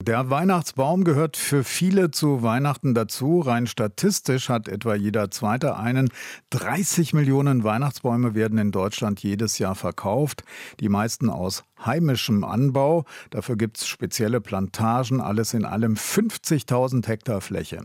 [0.00, 3.40] Der Weihnachtsbaum gehört für viele zu Weihnachten dazu.
[3.40, 6.10] Rein statistisch hat etwa jeder zweite einen.
[6.50, 10.44] 30 Millionen Weihnachtsbäume werden in Deutschland jedes Jahr verkauft.
[10.78, 13.04] Die meisten aus heimischem Anbau.
[13.30, 17.82] Dafür gibt es spezielle Plantagen, alles in allem 50.000 Hektar Fläche.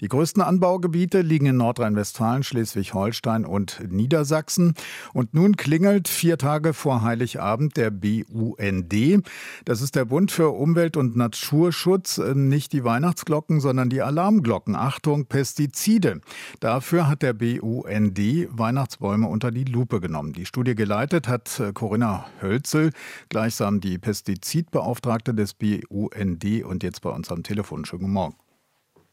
[0.00, 4.74] Die größten Anbaugebiete liegen in Nordrhein-Westfalen, Schleswig-Holstein und Niedersachsen.
[5.12, 9.24] Und nun klingelt vier Tage vor Heiligabend der BUND.
[9.64, 12.18] Das ist der Bund für Umwelt und Naturschutz.
[12.18, 14.76] Nicht die Weihnachtsglocken, sondern die Alarmglocken.
[14.76, 16.20] Achtung, Pestizide.
[16.60, 18.18] Dafür hat der BUND
[18.50, 20.32] Weihnachtsbäume unter die Lupe genommen.
[20.32, 22.90] Die Studie geleitet hat Corinna Hölzel
[23.34, 27.84] gleichsam die Pestizidbeauftragte des BUND und jetzt bei uns am Telefon.
[27.84, 28.36] Schönen guten Morgen.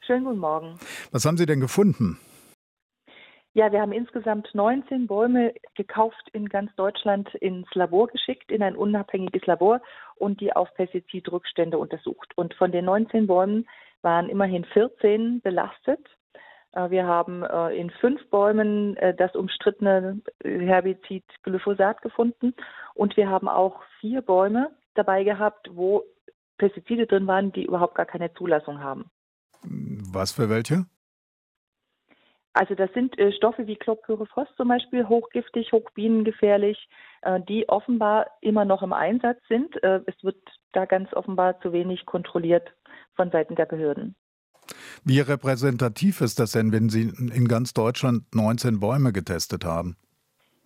[0.06, 0.78] Schönen guten Morgen.
[1.12, 2.20] Was haben Sie denn gefunden?
[3.56, 8.76] Ja, wir haben insgesamt 19 Bäume gekauft in ganz Deutschland ins Labor geschickt, in ein
[8.76, 9.82] unabhängiges Labor
[10.18, 12.32] und die auf Pestizidrückstände untersucht.
[12.36, 13.68] Und von den 19 Bäumen
[14.04, 16.06] waren immerhin 14 belastet.
[16.74, 22.54] Äh, wir haben äh, in fünf Bäumen äh, das umstrittene Herbizid Glyphosat gefunden
[22.94, 26.04] und wir haben auch vier Bäume dabei gehabt, wo
[26.58, 29.10] Pestizide drin waren, die überhaupt gar keine Zulassung haben.
[29.64, 30.86] Was für welche?
[32.54, 36.90] Also das sind äh, Stoffe wie Chlorpyrifos zum Beispiel, hochgiftig, hochbienengefährlich,
[37.22, 39.82] äh, die offenbar immer noch im Einsatz sind.
[39.84, 40.38] Äh, es wird
[40.74, 42.74] da ganz offenbar zu wenig kontrolliert
[43.16, 44.16] von Seiten der Behörden.
[45.04, 49.98] Wie repräsentativ ist das denn, wenn Sie in ganz Deutschland 19 Bäume getestet haben?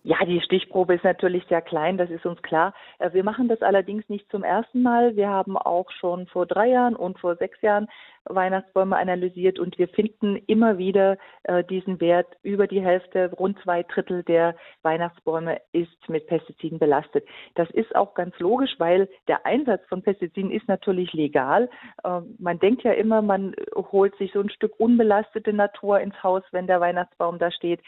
[0.06, 2.74] Ja, die Stichprobe ist natürlich sehr klein, das ist uns klar.
[3.00, 5.16] Äh, wir machen das allerdings nicht zum ersten Mal.
[5.16, 7.88] Wir haben auch schon vor drei Jahren und vor sechs Jahren
[8.24, 12.28] Weihnachtsbäume analysiert und wir finden immer wieder äh, diesen Wert.
[12.44, 17.26] Über die Hälfte, rund zwei Drittel der Weihnachtsbäume ist mit Pestiziden belastet.
[17.56, 21.68] Das ist auch ganz logisch, weil der Einsatz von Pestiziden ist natürlich legal.
[22.04, 26.44] Äh, man denkt ja immer, man holt sich so ein Stück unbelastete Natur ins Haus,
[26.52, 27.80] wenn der Weihnachtsbaum da steht.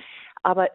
[0.42, 0.68] Aber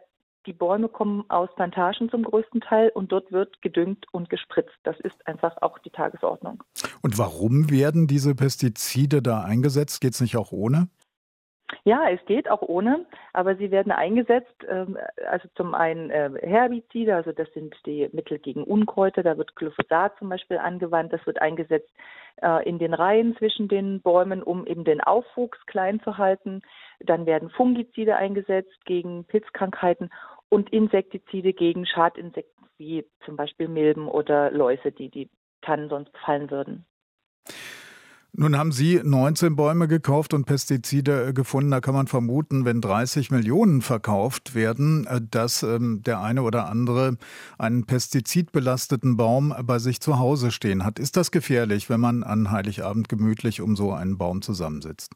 [0.46, 4.78] die Bäume kommen aus Plantagen zum größten Teil und dort wird gedüngt und gespritzt.
[4.84, 6.64] Das ist einfach auch die Tagesordnung.
[7.02, 10.02] Und warum werden diese Pestizide da eingesetzt?
[10.02, 10.90] Geht es nicht auch ohne?
[11.86, 14.98] Ja, es geht auch ohne, aber sie werden eingesetzt, ähm,
[15.30, 20.18] also zum einen äh, Herbizide, also das sind die Mittel gegen Unkräuter, da wird Glyphosat
[20.18, 21.92] zum Beispiel angewandt, das wird eingesetzt
[22.42, 26.62] äh, in den Reihen zwischen den Bäumen, um eben den Aufwuchs klein zu halten.
[27.00, 30.10] Dann werden Fungizide eingesetzt gegen Pilzkrankheiten
[30.54, 35.30] und Insektizide gegen Schadinsekten wie zum Beispiel Milben oder Läuse, die die
[35.62, 36.86] Tannen sonst befallen würden.
[38.36, 41.70] Nun haben Sie 19 Bäume gekauft und Pestizide äh, gefunden.
[41.70, 46.68] Da kann man vermuten, wenn 30 Millionen verkauft werden, äh, dass ähm, der eine oder
[46.68, 47.18] andere
[47.60, 50.98] einen pestizidbelasteten Baum bei sich zu Hause stehen hat.
[50.98, 55.14] Ist das gefährlich, wenn man an Heiligabend gemütlich um so einen Baum zusammensitzt?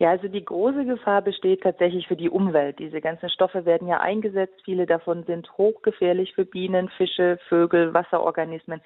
[0.00, 2.78] Ja, also die große Gefahr besteht tatsächlich für die Umwelt.
[2.78, 4.60] Diese ganzen Stoffe werden ja eingesetzt.
[4.64, 8.80] Viele davon sind hochgefährlich für Bienen, Fische, Vögel, Wasserorganismen.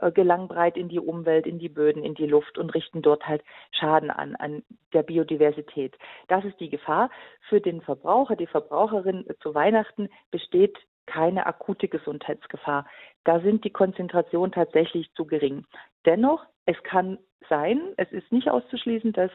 [0.00, 3.26] Äh, gelangen breit in die Umwelt, in die Böden, in die Luft und richten dort
[3.26, 3.42] halt
[3.72, 5.96] Schaden an, an der Biodiversität.
[6.28, 7.10] Das ist die Gefahr.
[7.48, 10.76] Für den Verbraucher, die Verbraucherin zu Weihnachten besteht
[11.06, 12.86] keine akute Gesundheitsgefahr.
[13.24, 15.64] Da sind die Konzentrationen tatsächlich zu gering.
[16.04, 17.18] Dennoch, es kann
[17.48, 19.30] sein, es ist nicht auszuschließen, dass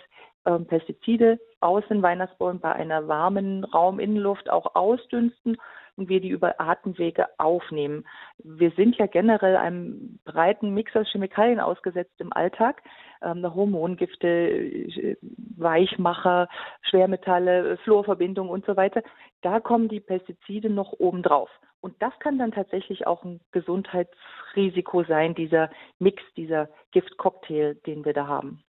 [0.45, 5.57] ähm, Pestizide aus den Weihnachtsbäumen bei einer warmen Rauminnenluft auch ausdünsten
[5.95, 8.05] und wir die über Atemwege aufnehmen.
[8.43, 12.81] Wir sind ja generell einem breiten Mix aus Chemikalien ausgesetzt im Alltag.
[13.21, 15.17] Ähm, Hormongifte, äh,
[15.55, 16.49] Weichmacher,
[16.81, 19.03] Schwermetalle, Fluorverbindungen und so weiter.
[19.41, 21.49] Da kommen die Pestizide noch obendrauf.
[21.81, 28.13] Und das kann dann tatsächlich auch ein Gesundheitsrisiko sein, dieser Mix, dieser Giftcocktail, den wir
[28.13, 28.63] da haben.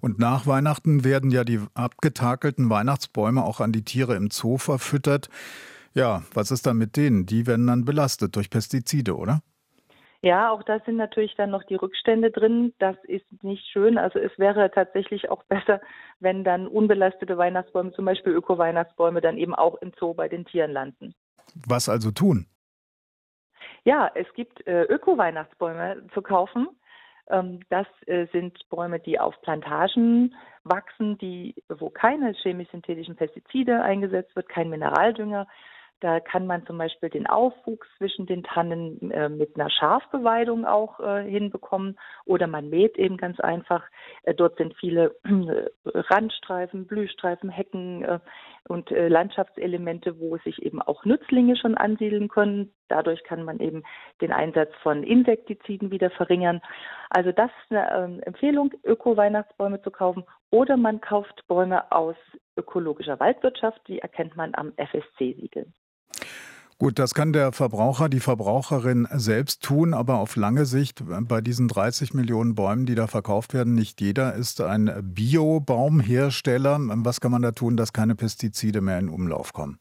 [0.00, 5.28] Und nach Weihnachten werden ja die abgetakelten Weihnachtsbäume auch an die Tiere im Zoo verfüttert.
[5.94, 7.26] Ja, was ist dann mit denen?
[7.26, 9.40] Die werden dann belastet durch Pestizide, oder?
[10.20, 12.74] Ja, auch da sind natürlich dann noch die Rückstände drin.
[12.78, 13.98] Das ist nicht schön.
[13.98, 15.80] Also es wäre tatsächlich auch besser,
[16.18, 20.72] wenn dann unbelastete Weihnachtsbäume, zum Beispiel Öko-Weihnachtsbäume, dann eben auch im Zoo bei den Tieren
[20.72, 21.14] landen.
[21.66, 22.46] Was also tun?
[23.84, 26.68] Ja, es gibt äh, Öko-Weihnachtsbäume zu kaufen.
[27.30, 30.34] Ähm, das äh, sind Bäume, die auf Plantagen
[30.64, 35.46] wachsen, die, wo keine chemisch-synthetischen Pestizide eingesetzt wird, kein Mineraldünger.
[36.00, 41.00] Da kann man zum Beispiel den Aufwuchs zwischen den Tannen äh, mit einer Schafbeweidung auch
[41.00, 43.82] äh, hinbekommen oder man mäht eben ganz einfach.
[44.36, 45.16] Dort sind viele
[45.84, 48.20] Randstreifen, Blühstreifen, Hecken
[48.68, 52.72] und äh, Landschaftselemente, wo sich eben auch Nützlinge schon ansiedeln können.
[52.88, 53.82] Dadurch kann man eben
[54.20, 56.60] den Einsatz von Insektiziden wieder verringern.
[57.10, 62.16] Also das ist eine ähm, Empfehlung, Öko-Weihnachtsbäume zu kaufen oder man kauft Bäume aus
[62.56, 65.66] ökologischer Waldwirtschaft, die erkennt man am FSC-Siegel.
[66.80, 71.66] Gut, das kann der Verbraucher, die Verbraucherin selbst tun, aber auf lange Sicht bei diesen
[71.66, 76.78] 30 Millionen Bäumen, die da verkauft werden, nicht jeder ist ein Bio-Baumhersteller.
[77.04, 79.80] Was kann man da tun, dass keine Pestizide mehr in Umlauf kommen?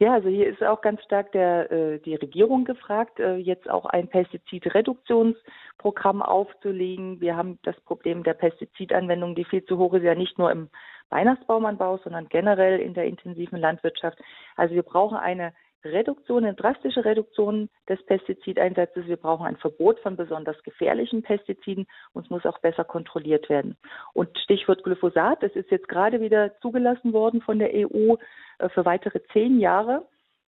[0.00, 3.86] Ja, also hier ist auch ganz stark der, äh, die Regierung gefragt, äh, jetzt auch
[3.86, 7.22] ein Pestizidreduktionsprogramm aufzulegen.
[7.22, 10.68] Wir haben das Problem der Pestizidanwendung, die viel zu hoch ist, ja nicht nur im
[11.08, 14.18] Weihnachtsbaumanbau, sondern generell in der intensiven Landwirtschaft.
[14.56, 15.54] Also wir brauchen eine
[15.84, 19.06] Reduktion, eine drastische Reduktion des Pestizideinsatzes.
[19.06, 23.76] Wir brauchen ein Verbot von besonders gefährlichen Pestiziden und es muss auch besser kontrolliert werden.
[24.12, 28.16] Und Stichwort Glyphosat, das ist jetzt gerade wieder zugelassen worden von der EU
[28.58, 30.06] äh, für weitere zehn Jahre.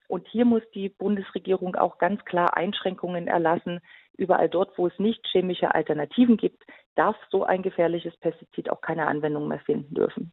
[0.08, 3.82] Und hier muss die Bundesregierung auch ganz klar Einschränkungen erlassen.
[4.18, 6.64] Überall dort, wo es nicht chemische Alternativen gibt,
[6.96, 10.32] darf so ein gefährliches Pestizid auch keine Anwendung mehr finden dürfen.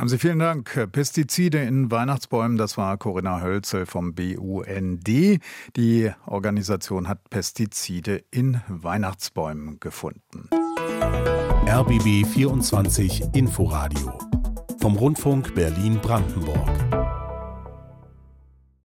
[0.00, 0.88] Haben Sie vielen Dank.
[0.92, 5.06] Pestizide in Weihnachtsbäumen, das war Corinna Hölzel vom BUND.
[5.06, 10.48] Die Organisation hat Pestizide in Weihnachtsbäumen gefunden.
[11.68, 14.18] RBB 24 Inforadio
[14.80, 16.99] vom Rundfunk Berlin-Brandenburg.